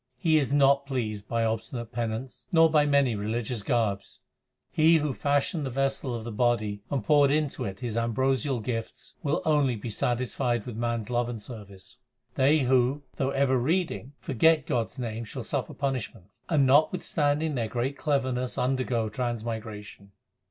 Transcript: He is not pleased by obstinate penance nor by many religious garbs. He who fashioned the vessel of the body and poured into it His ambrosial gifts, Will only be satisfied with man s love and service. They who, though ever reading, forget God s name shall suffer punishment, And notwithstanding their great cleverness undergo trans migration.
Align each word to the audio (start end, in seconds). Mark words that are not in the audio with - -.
He 0.17 0.39
is 0.39 0.51
not 0.51 0.87
pleased 0.87 1.27
by 1.27 1.45
obstinate 1.45 1.91
penance 1.91 2.47
nor 2.51 2.71
by 2.71 2.87
many 2.87 3.13
religious 3.15 3.61
garbs. 3.61 4.21
He 4.71 4.95
who 4.97 5.13
fashioned 5.13 5.63
the 5.63 5.69
vessel 5.69 6.15
of 6.15 6.23
the 6.23 6.31
body 6.31 6.81
and 6.89 7.03
poured 7.05 7.29
into 7.29 7.65
it 7.65 7.81
His 7.81 7.95
ambrosial 7.95 8.61
gifts, 8.61 9.13
Will 9.21 9.43
only 9.45 9.75
be 9.75 9.91
satisfied 9.91 10.65
with 10.65 10.75
man 10.75 11.01
s 11.01 11.11
love 11.11 11.29
and 11.29 11.39
service. 11.39 11.97
They 12.33 12.61
who, 12.61 13.03
though 13.17 13.29
ever 13.29 13.59
reading, 13.59 14.13
forget 14.19 14.65
God 14.65 14.87
s 14.87 14.97
name 14.97 15.23
shall 15.23 15.43
suffer 15.43 15.75
punishment, 15.75 16.31
And 16.49 16.65
notwithstanding 16.65 17.53
their 17.53 17.67
great 17.67 17.95
cleverness 17.95 18.57
undergo 18.57 19.07
trans 19.07 19.43
migration. 19.43 20.13